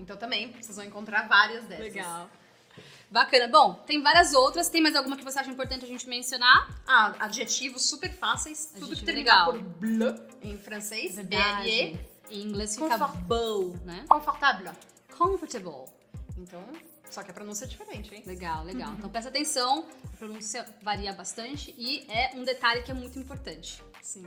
Então 0.00 0.16
também, 0.16 0.50
vocês 0.52 0.76
vão 0.76 0.84
encontrar 0.84 1.28
várias 1.28 1.64
dessas. 1.66 1.94
Bacana. 3.10 3.46
Bom, 3.48 3.74
tem 3.86 4.02
várias 4.02 4.32
outras. 4.34 4.68
Tem 4.68 4.80
mais 4.82 4.96
alguma 4.96 5.16
que 5.16 5.22
você 5.22 5.38
acha 5.38 5.50
importante 5.50 5.84
a 5.84 5.88
gente 5.88 6.08
mencionar? 6.08 6.68
Ah, 6.86 7.14
adjetivos 7.20 7.88
super 7.88 8.10
fáceis. 8.12 8.66
Tudo 8.66 8.86
Adjetivo 8.86 9.00
que 9.00 9.06
terminar 9.06 9.46
legal. 9.46 9.52
por 9.52 9.78
bleu 9.78 10.14
em 10.42 10.58
francês. 10.58 11.14
B-L-E. 11.18 11.96
Em 12.30 12.42
inglês 12.42 12.74
fica 12.74 12.98
Confort- 12.98 13.84
né? 13.84 14.04
Confortable. 14.08 14.70
Comfortable. 15.16 15.84
Então, 16.36 16.62
só 17.10 17.22
que 17.22 17.30
a 17.30 17.34
pronúncia 17.34 17.64
é 17.64 17.68
diferente, 17.68 18.14
hein? 18.14 18.22
Legal, 18.26 18.64
legal. 18.64 18.92
Então 18.98 19.08
presta 19.08 19.30
atenção, 19.30 19.86
a 20.12 20.16
pronúncia 20.16 20.66
varia 20.82 21.12
bastante 21.12 21.74
e 21.78 22.04
é 22.10 22.32
um 22.34 22.44
detalhe 22.44 22.82
que 22.82 22.90
é 22.90 22.94
muito 22.94 23.18
importante. 23.18 23.82
Sim. 24.02 24.24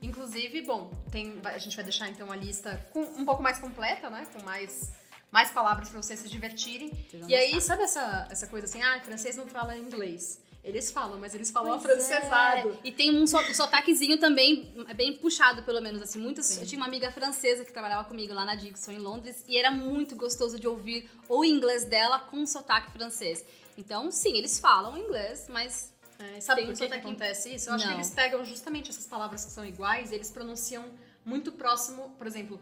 Inclusive, 0.00 0.62
bom, 0.62 0.90
tem, 1.10 1.40
a 1.44 1.58
gente 1.58 1.76
vai 1.76 1.84
deixar 1.84 2.08
então 2.08 2.30
a 2.32 2.36
lista 2.36 2.84
com, 2.92 3.02
um 3.02 3.24
pouco 3.24 3.42
mais 3.42 3.58
completa, 3.58 4.08
né? 4.10 4.26
Com 4.32 4.42
mais, 4.42 4.90
mais 5.30 5.50
palavras 5.50 5.90
pra 5.90 6.02
vocês 6.02 6.18
se 6.20 6.28
divertirem. 6.28 6.90
E 7.28 7.34
aí, 7.34 7.60
sabe 7.60 7.82
essa, 7.82 8.26
essa 8.30 8.46
coisa 8.46 8.66
assim, 8.66 8.82
ah, 8.82 9.00
francês 9.00 9.36
não 9.36 9.46
fala 9.46 9.76
inglês. 9.76 10.40
Eles 10.64 10.92
falam, 10.92 11.18
mas 11.18 11.34
eles 11.34 11.50
falam 11.50 11.70
Pois 11.80 11.84
afrancesado. 11.84 12.70
é. 12.70 12.78
E 12.84 12.92
tem 12.92 13.16
um 13.16 13.26
so- 13.26 13.42
sotaquezinho 13.52 14.16
também, 14.18 14.72
é 14.88 14.94
bem 14.94 15.12
puxado, 15.16 15.64
pelo 15.64 15.80
menos, 15.80 16.00
assim. 16.00 16.20
Muitas, 16.20 16.46
Sim. 16.46 16.60
eu 16.60 16.66
tinha 16.66 16.78
uma 16.80 16.86
amiga 16.86 17.10
francesa 17.10 17.64
que 17.64 17.72
trabalhava 17.72 18.04
comigo 18.08 18.32
lá 18.32 18.44
na 18.44 18.54
Dixon, 18.54 18.92
em 18.92 18.98
Londres, 18.98 19.44
e 19.48 19.56
era 19.58 19.72
muito 19.72 20.14
gostoso 20.14 20.60
de 20.60 20.68
ouvir 20.68 21.10
o 21.28 21.44
inglês 21.44 21.84
dela 21.84 22.20
com 22.20 22.46
sotaque 22.46 22.92
francês. 22.92 23.44
Então, 23.76 24.10
sim, 24.12 24.36
eles 24.36 24.60
falam 24.60 24.96
inglês, 24.96 25.46
mas 25.48 25.92
É, 26.18 26.40
sabe 26.40 26.64
por 26.66 26.74
que, 26.76 26.86
que 26.86 26.94
acontece 26.94 27.52
isso? 27.52 27.68
Eu 27.68 27.74
acho 27.74 27.82
que 27.84 27.90
Não. 27.90 27.96
eles 27.96 28.10
pegam 28.10 28.44
justamente 28.44 28.90
essas 28.90 29.06
palavras 29.06 29.44
que 29.44 29.50
são 29.50 29.64
iguais 29.66 30.12
e 30.12 30.14
eles 30.14 30.30
pronunciam 30.30 30.84
muito 31.24 31.50
próximo, 31.50 32.14
por 32.16 32.26
exemplo, 32.28 32.60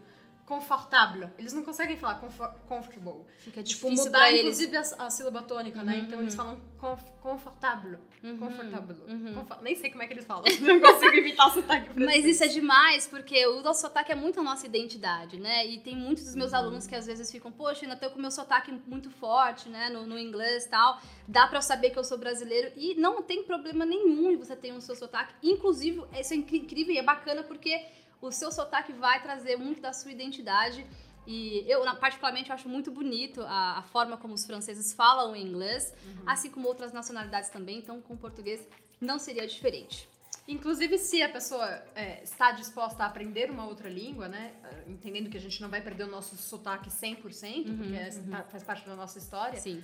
confortable. 0.55 1.29
Eles 1.39 1.53
não 1.53 1.63
conseguem 1.63 1.95
falar 1.95 2.15
comfor- 2.15 2.53
comfortable. 2.67 3.23
fica 3.39 3.63
Tipo, 3.63 3.85
difícil 3.89 4.05
mudar 4.05 4.19
pra 4.19 4.29
eles. 4.29 4.41
inclusive 4.41 4.77
a, 4.77 5.05
a 5.05 5.09
sílaba 5.09 5.41
tônica, 5.43 5.81
né? 5.81 5.93
Uhum, 5.95 5.99
Então 6.03 6.19
eles 6.21 6.33
uhum. 6.33 6.37
falam 6.37 6.61
conf, 6.77 7.01
confortable. 7.21 7.97
Uhum, 8.23 8.37
Confortable. 8.37 8.95
uhum. 9.07 9.33
Confo- 9.33 9.61
Nem 9.63 9.75
sei 9.75 9.89
como 9.89 10.03
é 10.03 10.07
que 10.07 10.13
eles 10.13 10.25
falam. 10.25 10.43
Não 10.59 10.79
consigo 10.79 11.15
imitar 11.15 11.47
o 11.47 11.51
sotaque. 11.51 11.89
Mas 11.97 12.25
isso 12.25 12.43
é 12.43 12.47
demais, 12.47 13.07
porque 13.07 13.47
o 13.47 13.61
nosso 13.61 13.81
sotaque 13.81 14.11
é 14.11 14.15
muito 14.15 14.39
a 14.39 14.43
nossa 14.43 14.65
identidade, 14.67 15.39
né? 15.39 15.65
E 15.65 15.79
tem 15.79 15.95
muitos 15.95 16.25
dos 16.25 16.35
meus 16.35 16.53
alunos 16.53 16.85
que 16.85 16.95
às 16.95 17.05
vezes 17.05 17.31
ficam, 17.31 17.51
poxa, 17.51 17.85
ainda 17.85 17.95
tô 17.95 18.09
com 18.09 18.19
o 18.19 18.21
meu 18.21 18.31
sotaque 18.31 18.71
muito 18.85 19.09
forte, 19.09 19.69
né? 19.69 19.89
No, 19.89 20.05
no 20.05 20.19
inglês 20.19 20.65
e 20.65 20.69
tal. 20.69 20.99
Dá 21.27 21.47
pra 21.47 21.61
saber 21.61 21.91
que 21.91 21.97
eu 21.99 22.03
sou 22.03 22.17
brasileiro. 22.17 22.71
E 22.75 22.95
não 22.95 23.21
tem 23.21 23.43
problema 23.43 23.85
nenhum 23.85 24.31
em 24.31 24.35
você 24.35 24.55
ter 24.55 24.73
o 24.73 24.81
seu 24.81 24.95
sotaque. 24.95 25.33
Inclusive, 25.41 26.03
isso 26.19 26.33
é 26.33 26.37
incrível 26.37 26.93
e 26.93 26.97
é 26.97 27.03
bacana 27.03 27.41
porque 27.43 27.81
o 28.21 28.31
seu 28.31 28.51
sotaque 28.51 28.93
vai 28.93 29.21
trazer 29.21 29.55
muito 29.57 29.81
da 29.81 29.93
sua 29.93 30.11
identidade. 30.11 30.85
E 31.27 31.63
eu, 31.71 31.83
particularmente, 31.97 32.51
acho 32.51 32.67
muito 32.67 32.91
bonito 32.91 33.41
a, 33.43 33.77
a 33.79 33.83
forma 33.83 34.17
como 34.17 34.33
os 34.33 34.45
franceses 34.45 34.93
falam 34.93 35.35
inglês, 35.35 35.93
assim 36.25 36.49
como 36.49 36.67
outras 36.67 36.91
nacionalidades 36.91 37.49
também, 37.49 37.77
então 37.77 38.01
com 38.01 38.15
o 38.15 38.17
português 38.17 38.67
não 38.99 39.19
seria 39.19 39.47
diferente. 39.47 40.09
Inclusive, 40.47 40.97
se 40.97 41.21
a 41.21 41.29
pessoa 41.29 41.67
é, 41.95 42.23
está 42.23 42.51
disposta 42.51 43.03
a 43.03 43.05
aprender 43.05 43.51
uma 43.51 43.65
outra 43.65 43.87
língua, 43.87 44.27
né? 44.27 44.51
Entendendo 44.87 45.29
que 45.29 45.37
a 45.37 45.39
gente 45.39 45.61
não 45.61 45.69
vai 45.69 45.79
perder 45.81 46.05
o 46.05 46.07
nosso 46.11 46.35
sotaque 46.35 46.89
100%, 46.89 47.77
porque 47.77 47.95
é- 47.95 48.09
tá- 48.29 48.43
faz 48.45 48.63
parte 48.63 48.85
da 48.87 48.95
nossa 48.95 49.19
história. 49.19 49.59
Sim. 49.59 49.83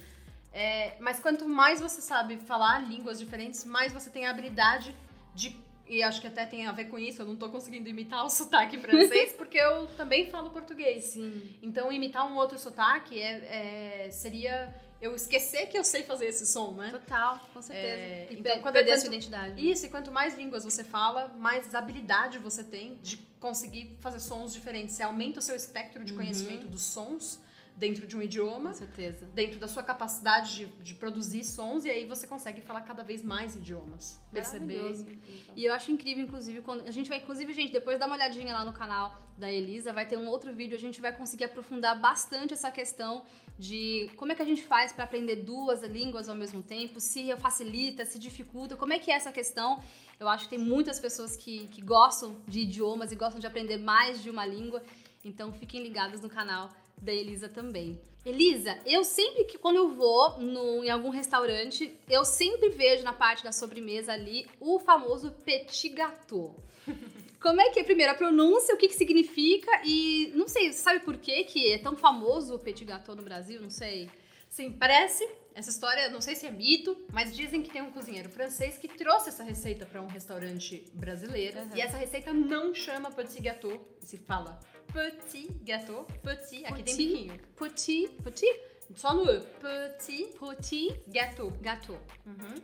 É, 0.51 0.97
mas 0.99 1.19
quanto 1.19 1.47
mais 1.47 1.79
você 1.79 2.01
sabe 2.01 2.37
falar 2.37 2.79
línguas 2.79 3.19
diferentes, 3.19 3.63
mais 3.63 3.93
você 3.93 4.09
tem 4.09 4.25
a 4.25 4.31
habilidade 4.31 4.95
de. 5.35 5.55
E 5.89 6.03
acho 6.03 6.19
que 6.19 6.27
até 6.27 6.45
tem 6.45 6.65
a 6.67 6.71
ver 6.71 6.85
com 6.85 6.99
isso, 6.99 7.21
eu 7.21 7.25
não 7.25 7.35
tô 7.35 7.49
conseguindo 7.49 7.87
imitar 7.87 8.25
o 8.25 8.29
sotaque 8.31 8.77
francês, 8.77 9.33
porque 9.33 9.57
eu 9.57 9.87
também 9.97 10.29
falo 10.29 10.49
português. 10.49 11.05
Sim. 11.05 11.55
Então, 11.61 11.91
imitar 11.91 12.25
um 12.29 12.35
outro 12.35 12.57
sotaque 12.59 13.19
é, 13.19 14.05
é- 14.05 14.11
seria 14.11 14.73
eu 15.01 15.15
esquecer 15.15 15.67
que 15.67 15.77
eu 15.77 15.83
sei 15.83 16.03
fazer 16.03 16.25
esse 16.25 16.45
som, 16.45 16.71
né? 16.71 16.89
Total, 16.91 17.39
com 17.53 17.61
certeza. 17.61 17.87
É, 17.87 18.27
e 18.31 18.39
então, 18.39 18.59
quando- 18.61 18.73
perder 18.73 18.93
a 18.93 18.97
sua 18.97 19.07
identidade. 19.07 19.69
Isso, 19.71 19.85
e 19.85 19.89
quanto 19.89 20.11
mais 20.11 20.35
línguas 20.35 20.63
você 20.63 20.83
fala, 20.83 21.27
mais 21.37 21.73
habilidade 21.75 22.39
você 22.39 22.63
tem 22.63 22.95
de 23.03 23.17
conseguir 23.39 23.95
fazer 24.01 24.19
sons 24.19 24.51
diferentes. 24.53 24.95
Você 24.95 25.03
aumenta 25.03 25.39
o 25.39 25.41
seu 25.43 25.55
espectro 25.55 26.03
de 26.03 26.13
conhecimento 26.13 26.67
dos 26.67 26.81
sons 26.81 27.39
dentro 27.77 28.07
de 28.07 28.17
um 28.17 28.21
idioma, 28.21 28.71
Com 28.71 28.75
certeza. 28.75 29.25
dentro 29.33 29.59
da 29.59 29.67
sua 29.67 29.83
capacidade 29.83 30.55
de, 30.55 30.65
de 30.83 30.95
produzir 30.95 31.43
sons, 31.43 31.85
e 31.85 31.89
aí 31.89 32.05
você 32.05 32.25
consegue 32.25 32.59
falar 32.59 32.81
cada 32.81 33.03
vez 33.03 33.23
mais 33.23 33.55
idiomas. 33.55 34.19
Perceber. 34.31 34.81
Maravilhoso. 34.81 35.07
E 35.55 35.63
eu 35.63 35.73
acho 35.73 35.91
incrível, 35.91 36.23
inclusive, 36.23 36.61
quando 36.61 36.87
a 36.87 36.91
gente 36.91 37.07
vai, 37.07 37.19
inclusive, 37.19 37.53
gente, 37.53 37.71
depois 37.71 37.99
dá 37.99 38.07
uma 38.07 38.15
olhadinha 38.15 38.51
lá 38.51 38.65
no 38.65 38.73
canal 38.73 39.15
da 39.37 39.51
Elisa, 39.51 39.93
vai 39.93 40.07
ter 40.07 40.17
um 40.17 40.27
outro 40.27 40.51
vídeo, 40.51 40.75
a 40.75 40.79
gente 40.79 40.99
vai 40.99 41.15
conseguir 41.15 41.43
aprofundar 41.43 41.99
bastante 41.99 42.53
essa 42.53 42.71
questão 42.71 43.23
de 43.59 44.09
como 44.17 44.31
é 44.31 44.35
que 44.35 44.41
a 44.41 44.45
gente 44.45 44.63
faz 44.63 44.91
para 44.91 45.03
aprender 45.03 45.37
duas 45.37 45.83
línguas 45.83 46.27
ao 46.27 46.35
mesmo 46.35 46.63
tempo, 46.63 46.99
se 46.99 47.35
facilita, 47.37 48.03
se 48.05 48.17
dificulta, 48.17 48.75
como 48.75 48.93
é 48.93 48.99
que 48.99 49.11
é 49.11 49.13
essa 49.13 49.31
questão. 49.31 49.83
Eu 50.19 50.27
acho 50.27 50.45
que 50.45 50.49
tem 50.49 50.59
muitas 50.59 50.99
pessoas 50.99 51.37
que, 51.37 51.67
que 51.67 51.81
gostam 51.81 52.41
de 52.47 52.61
idiomas 52.61 53.11
e 53.11 53.15
gostam 53.15 53.39
de 53.39 53.45
aprender 53.45 53.77
mais 53.77 54.23
de 54.23 54.31
uma 54.31 54.45
língua, 54.45 54.81
então 55.23 55.53
fiquem 55.53 55.83
ligados 55.83 56.21
no 56.21 56.29
canal 56.29 56.71
da 57.01 57.13
Elisa 57.13 57.47
também. 57.49 57.99
Elisa, 58.25 58.77
eu 58.85 59.03
sempre 59.05 59.45
que 59.45 59.57
quando 59.57 59.77
eu 59.77 59.89
vou 59.95 60.37
no- 60.39 60.83
em 60.83 60.89
algum 60.89 61.09
restaurante, 61.09 61.97
eu 62.09 62.25
sempre 62.25 62.69
vejo 62.69 63.03
na 63.03 63.13
parte 63.13 63.43
da 63.43 63.51
sobremesa 63.53 64.11
ali 64.11 64.45
o 64.59 64.79
famoso 64.79 65.31
petit 65.31 65.87
gâteau. 65.89 66.55
Como 67.39 67.61
é 67.61 67.69
que 67.69 67.79
é, 67.79 67.83
primeiro, 67.83 68.11
a 68.11 68.15
pronúncia, 68.15 68.73
o 68.73 68.77
que, 68.77 68.87
que 68.87 68.95
significa 68.95 69.69
e 69.85 70.31
não 70.35 70.47
sei, 70.47 70.73
sabe 70.73 70.99
por 71.01 71.17
que 71.17 71.43
que 71.45 71.71
é 71.71 71.77
tão 71.77 71.95
famoso 71.95 72.55
o 72.55 72.59
petit 72.59 72.83
gâteau 72.83 73.15
no 73.15 73.21
Brasil? 73.23 73.61
Não 73.61 73.69
sei. 73.69 74.09
Sim, 74.49 74.71
parece. 74.73 75.25
Essa 75.53 75.69
história, 75.69 76.09
não 76.09 76.19
sei 76.21 76.35
se 76.35 76.45
é 76.45 76.51
mito, 76.51 76.97
mas 77.11 77.35
dizem 77.35 77.61
que 77.63 77.69
tem 77.71 77.81
um 77.81 77.91
cozinheiro 77.91 78.29
francês 78.29 78.77
que 78.77 78.87
trouxe 78.87 79.29
essa 79.29 79.43
receita 79.43 79.85
para 79.85 80.01
um 80.01 80.05
restaurante 80.07 80.83
brasileiro. 80.93 81.59
Uhum. 81.59 81.69
E 81.75 81.81
essa 81.81 81.97
receita 81.97 82.31
não 82.33 82.73
chama 82.75 83.09
petit 83.11 83.41
gâteau, 83.41 83.79
se 83.99 84.17
fala 84.17 84.59
petit 84.93 85.47
gâteau, 85.63 86.05
petit, 86.23 86.65
aqui 86.65 86.83
tem 86.83 86.95
Petit. 86.95 87.07
biquinho. 87.07 87.39
Petit, 87.57 88.07
petit, 88.23 88.59
Só 88.95 89.13
no 89.13 89.29
E. 89.31 89.39
Petit 89.59 90.25
petit 90.39 90.99
gâteau. 91.07 91.51
gâteau. 91.61 91.99
Uhum. 92.25 92.55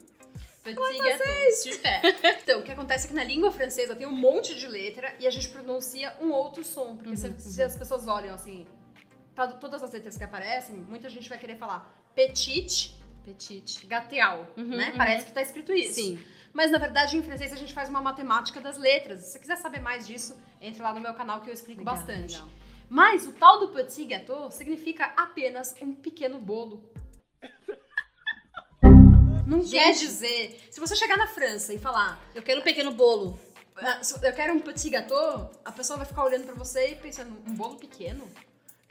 Petit 0.63 0.75
gâteau. 0.97 1.51
Super. 1.61 2.01
Então, 2.43 2.59
o 2.59 2.63
que 2.63 2.71
acontece 2.71 3.05
é 3.05 3.07
que 3.09 3.13
na 3.13 3.23
língua 3.23 3.51
francesa 3.51 3.95
tem 3.95 4.07
um 4.07 4.11
monte 4.15 4.55
de 4.55 4.67
letra 4.67 5.13
e 5.19 5.27
a 5.27 5.29
gente 5.29 5.49
pronuncia 5.49 6.15
um 6.21 6.31
outro 6.31 6.63
som. 6.63 6.95
Porque 6.95 7.15
se, 7.17 7.33
se 7.39 7.61
as 7.61 7.75
pessoas 7.75 8.07
olham 8.07 8.33
assim, 8.33 8.65
pra 9.35 9.47
todas 9.47 9.83
as 9.83 9.91
letras 9.91 10.17
que 10.17 10.23
aparecem, 10.23 10.75
muita 10.77 11.09
gente 11.09 11.27
vai 11.29 11.37
querer 11.37 11.57
falar 11.57 11.93
petit 12.15 12.95
Petit. 13.25 13.85
gâteau, 13.87 14.45
Uhum, 14.57 14.65
né? 14.75 14.89
uhum. 14.91 14.97
Parece 14.97 15.25
que 15.27 15.31
tá 15.33 15.41
escrito 15.41 15.71
isso. 15.73 15.93
Sim. 15.95 16.19
Mas 16.53 16.69
na 16.71 16.77
verdade, 16.77 17.17
em 17.17 17.23
francês, 17.23 17.51
a 17.51 17.55
gente 17.55 17.73
faz 17.73 17.89
uma 17.89 18.01
matemática 18.01 18.61
das 18.61 18.77
letras. 18.77 19.21
Se 19.21 19.31
você 19.31 19.39
quiser 19.39 19.57
saber 19.57 19.81
mais 19.81 20.05
disso, 20.05 20.37
entre 20.61 20.81
lá 20.83 20.93
no 20.93 21.01
meu 21.01 21.13
canal 21.13 21.41
que 21.41 21.49
eu 21.49 21.53
explico 21.53 21.79
Legal, 21.81 21.95
bastante. 21.95 22.35
legal. 22.35 22.49
Mas 22.89 23.25
o 23.25 23.33
tal 23.33 23.59
do 23.59 23.69
petit 23.69 24.05
gâteau 24.05 24.51
significa 24.51 25.05
apenas 25.17 25.75
um 25.81 25.93
pequeno 25.95 26.37
bolo. 26.39 26.83
Não 29.47 29.61
quer 29.67 29.91
dizer. 29.93 30.67
Se 30.71 30.79
você 30.79 30.95
chegar 30.95 31.17
na 31.17 31.27
França 31.27 31.73
e 31.73 31.79
falar, 31.79 32.19
Eu 32.35 32.41
quero 32.43 32.61
um 32.61 32.63
pequeno 32.63 32.91
bolo. 32.91 33.39
"Ah, 33.77 33.99
eu 34.21 34.33
quero 34.33 34.53
um 34.53 34.59
petit 34.59 34.89
gâteau, 34.89 35.51
a 35.65 35.71
pessoa 35.71 35.97
vai 35.97 36.05
ficar 36.05 36.23
olhando 36.23 36.45
pra 36.45 36.53
você 36.53 36.91
e 36.91 36.95
pensando, 36.95 37.31
um 37.47 37.55
bolo 37.55 37.75
pequeno? 37.77 38.29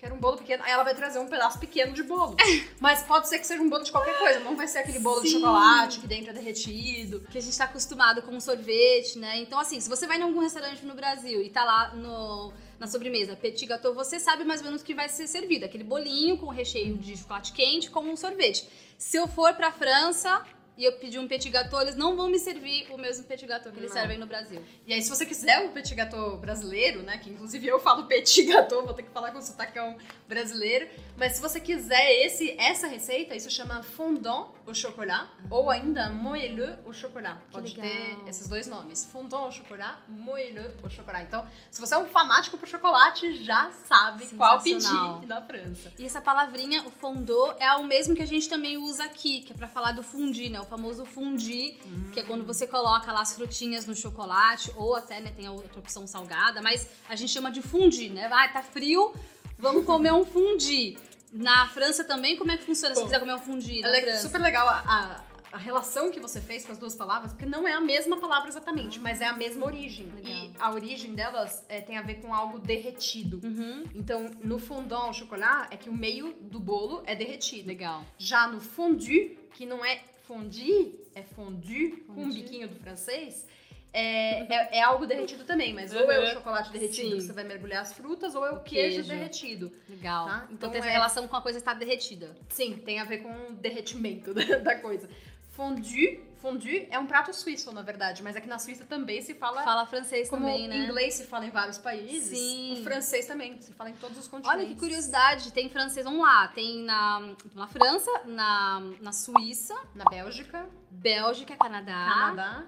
Quero 0.02 0.16
um 0.16 0.18
bolo 0.18 0.36
pequeno. 0.36 0.64
Aí 0.64 0.72
ela 0.72 0.82
vai 0.82 0.96
trazer 0.96 1.20
um 1.20 1.28
pedaço 1.28 1.60
pequeno 1.60 1.92
de 1.92 2.02
bolo. 2.02 2.34
Mas 2.80 3.04
pode 3.04 3.28
ser 3.28 3.38
que 3.38 3.46
seja 3.46 3.62
um 3.62 3.70
bolo 3.70 3.84
de 3.84 3.92
qualquer 3.92 4.18
coisa. 4.18 4.40
Não 4.40 4.56
vai 4.56 4.66
ser 4.66 4.80
aquele 4.80 4.98
bolo 4.98 5.20
de 5.20 5.28
Sim. 5.28 5.34
chocolate 5.38 6.00
que 6.00 6.08
dentro 6.08 6.30
é 6.30 6.32
derretido. 6.32 7.20
que 7.30 7.38
a 7.38 7.40
gente 7.40 7.56
tá 7.56 7.66
acostumado 7.66 8.20
com 8.20 8.32
um 8.32 8.40
sorvete, 8.40 9.16
né? 9.16 9.38
Então, 9.38 9.60
assim, 9.60 9.78
se 9.78 9.88
você 9.88 10.04
vai 10.04 10.18
em 10.18 10.22
algum 10.22 10.40
restaurante 10.40 10.84
no 10.84 10.96
Brasil 10.96 11.40
e 11.40 11.48
tá 11.48 11.62
lá 11.62 11.94
no, 11.94 12.52
na 12.80 12.88
sobremesa 12.88 13.36
petit 13.36 13.64
gâteau, 13.64 13.94
você 13.94 14.18
sabe 14.18 14.42
mais 14.42 14.60
ou 14.60 14.66
menos 14.66 14.82
o 14.82 14.84
que 14.84 14.92
vai 14.92 15.08
ser 15.08 15.28
servido. 15.28 15.66
Aquele 15.66 15.84
bolinho 15.84 16.36
com 16.36 16.48
recheio 16.48 16.98
de 16.98 17.16
chocolate 17.16 17.52
quente 17.52 17.88
com 17.88 18.00
um 18.00 18.16
sorvete. 18.16 18.68
Se 18.98 19.16
eu 19.16 19.28
for 19.28 19.54
pra 19.54 19.70
França 19.70 20.44
e 20.76 20.84
eu 20.84 20.92
pedir 20.94 21.18
um 21.18 21.28
petit 21.28 21.50
gâteau, 21.50 21.80
eles 21.82 21.94
não 21.96 22.16
vão 22.16 22.28
me 22.30 22.38
servir 22.38 22.86
o 22.90 22.96
mesmo 22.96 23.24
petit 23.24 23.46
gâteau 23.46 23.70
que 23.70 23.78
eles 23.78 23.90
Não. 23.90 24.00
servem 24.00 24.18
no 24.18 24.26
Brasil. 24.26 24.62
E 24.86 24.92
aí, 24.92 25.02
se 25.02 25.10
você 25.10 25.26
quiser 25.26 25.66
o 25.66 25.70
petit 25.70 25.94
gâteau 25.94 26.38
brasileiro, 26.38 27.02
né? 27.02 27.18
Que 27.18 27.28
inclusive 27.30 27.66
eu 27.66 27.78
falo 27.78 28.06
petit 28.06 28.44
gâteau, 28.44 28.84
vou 28.84 28.94
ter 28.94 29.02
que 29.02 29.10
falar 29.10 29.30
com 29.32 29.38
o 29.38 29.42
sotacão 29.42 29.96
brasileiro. 30.26 30.88
Mas 31.16 31.34
se 31.34 31.42
você 31.42 31.60
quiser 31.60 32.24
esse, 32.24 32.52
essa 32.58 32.86
receita, 32.86 33.34
isso 33.34 33.50
chama 33.50 33.82
fondant 33.82 34.48
au 34.66 34.74
chocolat 34.74 35.28
ou 35.50 35.70
ainda 35.70 36.08
moelleux 36.08 36.78
au 36.86 36.92
chocolat. 36.92 37.36
Pode 37.50 37.76
legal. 37.76 37.90
ter 37.90 38.28
esses 38.28 38.48
dois 38.48 38.66
nomes: 38.66 39.04
fondant 39.04 39.44
au 39.44 39.52
chocolat, 39.52 39.98
moelleux 40.08 40.72
au 40.82 40.88
chocolat. 40.88 41.22
Então, 41.22 41.46
se 41.70 41.80
você 41.80 41.94
é 41.94 41.98
um 41.98 42.06
fanático 42.06 42.56
por 42.56 42.66
chocolate, 42.66 43.44
já 43.44 43.70
sabe 43.86 44.26
qual 44.36 44.60
pedir 44.62 45.26
na 45.26 45.42
França. 45.42 45.92
E 45.98 46.06
essa 46.06 46.20
palavrinha, 46.20 46.82
o 46.86 46.90
fondô, 46.90 47.52
é 47.58 47.70
o 47.76 47.84
mesmo 47.84 48.14
que 48.14 48.22
a 48.22 48.26
gente 48.26 48.48
também 48.48 48.78
usa 48.78 49.04
aqui, 49.04 49.42
que 49.42 49.52
é 49.52 49.56
pra 49.56 49.68
falar 49.68 49.92
do 49.92 50.02
fundi, 50.02 50.48
né? 50.48 50.61
O 50.62 50.66
famoso 50.66 51.04
fundi, 51.04 51.78
que 52.12 52.20
é 52.20 52.22
quando 52.22 52.44
você 52.44 52.66
coloca 52.66 53.12
lá 53.12 53.20
as 53.20 53.34
frutinhas 53.34 53.86
no 53.86 53.94
chocolate, 53.94 54.72
ou 54.76 54.94
até, 54.94 55.20
né, 55.20 55.32
tem 55.36 55.46
a 55.46 55.52
outra 55.52 55.78
opção 55.78 56.06
salgada, 56.06 56.60
mas 56.62 56.88
a 57.08 57.14
gente 57.16 57.30
chama 57.32 57.50
de 57.50 57.60
fundi, 57.62 58.08
né? 58.08 58.28
Vai, 58.28 58.52
tá 58.52 58.62
frio, 58.62 59.14
vamos 59.58 59.84
comer 59.84 60.12
um 60.12 60.24
fundi. 60.24 60.96
Na 61.32 61.66
França 61.68 62.04
também, 62.04 62.36
como 62.36 62.50
é 62.52 62.56
que 62.58 62.64
funciona 62.64 62.94
se 62.94 63.00
Bom, 63.00 63.06
quiser 63.06 63.20
comer 63.20 63.34
um 63.34 63.38
fundi 63.38 63.80
na 63.80 63.88
é 63.96 64.18
super 64.18 64.38
legal 64.40 64.68
a, 64.68 64.82
a, 64.86 65.56
a 65.56 65.56
relação 65.56 66.10
que 66.10 66.20
você 66.20 66.40
fez 66.42 66.64
com 66.66 66.72
as 66.72 66.78
duas 66.78 66.94
palavras, 66.94 67.32
porque 67.32 67.46
não 67.46 67.66
é 67.66 67.72
a 67.72 67.80
mesma 67.80 68.18
palavra 68.18 68.48
exatamente, 68.50 69.00
mas 69.00 69.20
é 69.22 69.26
a 69.26 69.32
mesma 69.32 69.64
origem. 69.64 70.06
Legal. 70.14 70.30
E 70.30 70.52
a 70.58 70.70
origem 70.70 71.14
delas 71.14 71.64
é, 71.70 71.80
tem 71.80 71.96
a 71.96 72.02
ver 72.02 72.16
com 72.16 72.34
algo 72.34 72.58
derretido. 72.58 73.40
Uhum, 73.44 73.84
Então, 73.94 74.30
no 74.44 74.58
fondant 74.58 75.06
au 75.06 75.12
chocolat, 75.14 75.68
é 75.70 75.76
que 75.76 75.88
o 75.88 75.92
meio 75.94 76.34
do 76.40 76.60
bolo 76.60 77.02
é 77.06 77.14
derretido. 77.14 77.66
legal. 77.68 78.04
Já 78.18 78.46
no 78.46 78.60
fondue, 78.60 79.38
que 79.54 79.64
não 79.66 79.84
é 79.84 80.02
fondue, 80.26 80.98
é 81.14 81.22
fondue, 81.22 82.04
com 82.06 82.22
um 82.22 82.32
biquinho 82.32 82.68
do 82.68 82.76
francês, 82.76 83.46
é, 83.92 84.40
é, 84.54 84.78
é 84.78 84.82
algo 84.82 85.06
derretido 85.06 85.44
também, 85.44 85.74
mas 85.74 85.92
ou 85.94 86.10
é 86.10 86.18
o 86.18 86.22
Uhum. 86.22 86.28
chocolate 86.32 86.72
derretido 86.72 87.10
Sim. 87.10 87.16
que 87.16 87.20
você 87.22 87.32
vai 87.32 87.44
mergulhar 87.44 87.82
as 87.82 87.92
frutas, 87.92 88.34
ou 88.34 88.44
é 88.46 88.50
o 88.50 88.60
queijo, 88.60 88.94
queijo. 88.96 89.08
derretido. 89.10 89.72
Legal. 89.88 90.26
Tá? 90.26 90.36
Então, 90.44 90.54
Então 90.54 90.70
tem 90.70 90.80
essa 90.80 90.88
é- 90.88 90.92
relação 90.92 91.28
com 91.28 91.36
a 91.36 91.42
coisa 91.42 91.58
estar 91.58 91.74
derretida. 91.74 92.34
Sim, 92.48 92.74
tem 92.78 92.98
a 93.00 93.04
ver 93.04 93.18
com 93.18 93.30
o 93.50 93.52
derretimento 93.52 94.32
da 94.64 94.76
coisa. 94.78 95.08
Fondue, 95.52 96.18
fondue 96.40 96.88
é 96.90 96.98
um 96.98 97.06
prato 97.06 97.32
suíço, 97.34 97.70
na 97.72 97.82
verdade, 97.82 98.22
mas 98.22 98.34
aqui 98.34 98.48
na 98.48 98.58
Suíça 98.58 98.84
também 98.86 99.20
se 99.20 99.34
fala, 99.34 99.62
Fala 99.62 99.84
francês 99.86 100.28
como 100.30 100.46
também, 100.46 100.66
né? 100.66 100.76
inglês 100.78 101.14
se 101.14 101.26
fala 101.26 101.44
em 101.44 101.50
vários 101.50 101.76
países, 101.78 102.38
Sim. 102.38 102.80
o 102.80 102.82
francês 102.84 103.26
também 103.26 103.60
se 103.60 103.72
fala 103.74 103.90
em 103.90 103.94
todos 103.94 104.16
os 104.16 104.26
continentes. 104.26 104.58
Olha 104.60 104.66
que 104.66 104.80
curiosidade, 104.80 105.52
tem 105.52 105.68
francês, 105.68 106.04
vamos 106.06 106.22
lá, 106.22 106.48
tem 106.48 106.82
na, 106.84 107.34
na 107.54 107.66
França, 107.66 108.10
na, 108.24 108.80
na 109.00 109.12
Suíça, 109.12 109.74
Na 109.94 110.04
Bélgica, 110.06 110.66
Bélgica, 110.90 111.54
Canadá. 111.54 111.92
Canadá. 112.08 112.64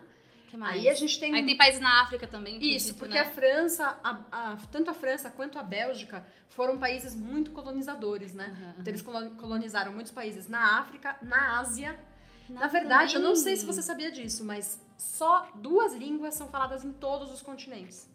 que 0.48 0.56
mais? 0.58 0.74
Aí 0.74 0.88
a 0.90 0.94
gente 0.94 1.18
tem, 1.18 1.34
Aí 1.34 1.44
tem 1.46 1.56
países 1.56 1.80
na 1.80 2.02
África 2.02 2.26
também. 2.26 2.56
isso, 2.56 2.90
acredito, 2.90 2.98
porque 2.98 3.14
né? 3.14 3.20
a 3.20 3.30
França, 3.30 3.98
a- 4.04 4.20
a- 4.30 4.56
tanto 4.70 4.90
a 4.90 4.94
França 4.94 5.30
quanto 5.30 5.58
a 5.58 5.62
Bélgica 5.62 6.22
foram 6.50 6.76
países 6.78 7.14
muito 7.16 7.50
colonizadores, 7.50 8.34
né? 8.34 8.54
Aham, 8.54 8.74
Então 8.78 8.90
eles 8.90 9.00
colo- 9.02 9.30
colonizaram 9.36 9.90
muitos 9.92 10.12
países 10.12 10.48
na 10.48 10.78
África, 10.80 11.16
na 11.22 11.58
Ásia. 11.58 11.98
Na 12.48 12.66
verdade, 12.66 13.14
eu 13.14 13.20
não 13.20 13.34
sei 13.36 13.56
se 13.56 13.64
você 13.64 13.82
sabia 13.82 14.10
disso, 14.10 14.44
mas 14.44 14.80
só 14.98 15.48
duas 15.54 15.94
línguas 15.94 16.34
são 16.34 16.48
faladas 16.48 16.84
em 16.84 16.92
todos 16.92 17.32
os 17.32 17.42
continentes. 17.42 18.08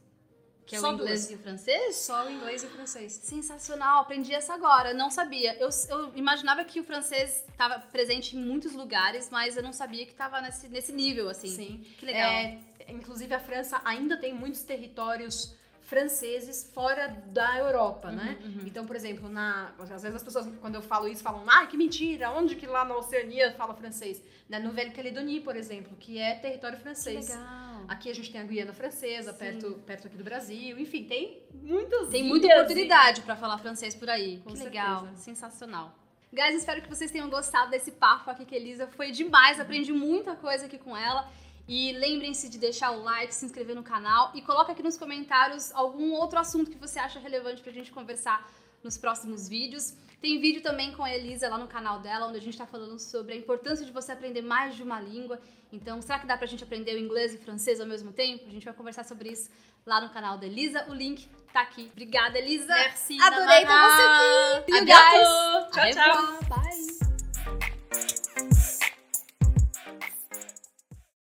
Que 0.65 0.75
é 0.75 0.79
só 0.79 0.91
o 0.91 0.93
inglês 0.93 1.21
duas. 1.21 1.31
e 1.31 1.35
o 1.35 1.39
francês? 1.39 1.95
Só 1.95 2.27
o 2.27 2.31
inglês 2.31 2.61
e 2.61 2.67
o 2.67 2.69
francês. 2.69 3.11
Sensacional, 3.13 4.01
aprendi 4.01 4.35
essa 4.35 4.53
agora, 4.53 4.93
não 4.93 5.09
sabia. 5.09 5.55
Eu, 5.55 5.69
eu 5.89 6.11
imaginava 6.15 6.63
que 6.63 6.79
o 6.79 6.83
francês 6.83 7.43
estava 7.49 7.79
presente 7.79 8.37
em 8.37 8.39
muitos 8.39 8.73
lugares, 8.73 9.31
mas 9.31 9.57
eu 9.57 9.63
não 9.63 9.73
sabia 9.73 10.05
que 10.05 10.11
estava 10.11 10.39
nesse, 10.41 10.67
nesse 10.67 10.91
nível, 10.91 11.27
assim. 11.27 11.47
Sim. 11.47 11.85
Que 11.97 12.05
legal. 12.05 12.31
É, 12.31 12.59
inclusive, 12.87 13.33
a 13.33 13.39
França 13.39 13.81
ainda 13.83 14.15
tem 14.15 14.31
muitos 14.31 14.61
territórios 14.61 15.55
franceses 15.89 16.69
fora 16.71 17.07
da 17.07 17.57
Europa, 17.57 18.11
né? 18.11 18.37
uhum. 18.43 18.61
Então, 18.67 18.85
por 18.85 18.95
exemplo, 18.95 19.27
na, 19.27 19.73
às 19.79 19.89
vezes 19.89 20.15
as 20.15 20.23
pessoas, 20.23 20.47
quando 20.61 20.75
eu 20.75 20.83
falo 20.83 21.07
isso, 21.07 21.23
falam, 21.23 21.43
ai, 21.47 21.67
que 21.67 21.75
mentira, 21.75 22.29
onde 22.29 22.55
que 22.55 22.67
lá 22.67 22.85
na 22.85 22.95
Oceania 22.95 23.51
fala 23.53 23.73
francês? 23.73 24.21
Na 24.47 24.59
Nouvelle-Calédonie, 24.59 25.41
por 25.41 25.55
exemplo, 25.55 25.97
que 25.99 26.19
é 26.19 26.35
território 26.35 26.77
francês. 26.77 27.29
Legal. 27.29 27.85
Aqui 27.87 28.11
a 28.11 28.13
gente 28.13 28.31
tem 28.31 28.39
a 28.39 28.43
Guiana 28.43 28.71
Francesa, 28.71 29.31
Sim. 29.31 29.39
perto, 29.39 29.71
perto 29.85 30.07
aqui 30.07 30.15
do 30.15 30.23
Brasil. 30.23 30.79
Enfim, 30.79 31.05
tem 31.05 31.41
muitas 31.53 32.09
Tem 32.09 32.23
muita 32.23 32.47
oportunidade 32.53 33.21
pra 33.21 33.35
falar 33.35 33.57
francês 33.57 33.95
por 33.95 34.09
aí. 34.09 34.37
Com 34.43 34.51
que 34.51 34.57
certeza. 34.57 34.69
legal, 34.69 35.07
sensacional. 35.15 35.95
Guys, 36.31 36.53
espero 36.53 36.83
que 36.83 36.89
vocês 36.89 37.09
tenham 37.09 37.27
gostado 37.31 37.71
desse 37.71 37.91
papo 37.93 38.29
aqui 38.29 38.45
com 38.45 38.53
a 38.53 38.57
Elisa. 38.57 38.85
Foi 38.85 39.09
demais, 39.09 39.59
aprendi 39.59 39.91
muita 39.91 40.35
coisa 40.35 40.67
aqui 40.67 40.77
com 40.77 40.95
ela. 40.95 41.27
E 41.69 41.91
lembrem-se 41.91 42.49
de 42.49 42.57
deixar 42.57 42.89
o 42.89 43.03
like, 43.03 43.31
se 43.31 43.45
inscrever 43.45 43.75
no 43.75 43.83
canal 43.83 44.31
e 44.33 44.41
coloca 44.41 44.71
aqui 44.71 44.81
nos 44.81 44.97
comentários 44.97 45.71
algum 45.75 46.13
outro 46.13 46.39
assunto 46.39 46.71
que 46.71 46.77
você 46.79 46.97
acha 46.97 47.19
relevante 47.19 47.61
pra 47.61 47.71
gente 47.71 47.91
conversar 47.91 48.51
nos 48.83 48.97
próximos 48.97 49.47
vídeos. 49.47 49.93
Tem 50.19 50.41
vídeo 50.41 50.63
também 50.63 50.91
com 50.93 51.03
a 51.03 51.13
Elisa 51.13 51.47
lá 51.47 51.59
no 51.59 51.67
canal 51.67 51.99
dela, 51.99 52.25
onde 52.25 52.37
a 52.37 52.41
gente 52.41 52.57
tá 52.57 52.65
falando 52.65 52.97
sobre 52.97 53.33
a 53.33 53.37
importância 53.37 53.85
de 53.85 53.91
você 53.91 54.11
aprender 54.11 54.41
mais 54.41 54.75
de 54.75 54.81
uma 54.81 54.99
língua. 54.99 55.39
Então, 55.71 56.01
será 56.01 56.17
que 56.17 56.25
dá 56.25 56.35
pra 56.35 56.47
gente 56.47 56.63
aprender 56.63 56.95
o 56.95 56.97
inglês 56.97 57.35
e 57.35 57.37
o 57.37 57.39
francês 57.39 57.79
ao 57.79 57.85
mesmo 57.85 58.11
tempo? 58.11 58.45
A 58.47 58.51
gente 58.51 58.65
vai 58.65 58.73
conversar 58.73 59.05
sobre 59.05 59.29
isso 59.29 59.51
lá 59.85 60.01
no 60.01 60.09
canal 60.09 60.39
da 60.39 60.47
Elisa. 60.47 60.85
O 60.89 60.93
link 60.95 61.29
tá 61.53 61.61
aqui. 61.61 61.87
Obrigada, 61.91 62.39
Elisa. 62.39 62.73
Merci, 62.73 63.21
Adorei 63.21 63.59
ter 63.59 63.67
você 63.67 64.01
aqui. 64.57 64.71
You 64.71 64.85
guys. 64.85 65.71
Tchau, 65.71 65.85
Au 65.85 65.91
tchau. 65.91 66.49
Bye. 66.49 67.08